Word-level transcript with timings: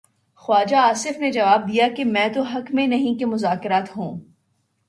خواجہ 0.35 0.75
آصف 0.75 1.19
نے 1.19 1.31
جواب 1.31 1.67
دیا 1.67 1.87
کہ 1.97 2.05
میں 2.05 2.27
تو 2.29 2.41
حق 2.41 2.71
میں 2.73 2.87
نہیں 2.87 3.19
کہ 3.19 3.25
مذاکرات 3.25 3.97
ہوں۔ 3.97 4.19